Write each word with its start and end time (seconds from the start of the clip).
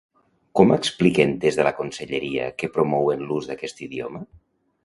Com 0.59 0.71
expliquen 0.75 1.35
des 1.43 1.59
de 1.59 1.67
la 1.69 1.75
conselleria 1.81 2.47
que 2.63 2.73
promouen 2.79 3.25
l'ús 3.29 3.51
d'aquest 3.51 3.89
idioma? 3.91 4.25